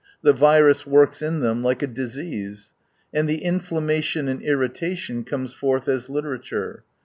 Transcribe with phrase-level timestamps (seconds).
[0.23, 2.71] The virus works in them like a disease.
[3.13, 6.83] And the inflammation and irritation comes forth as literature.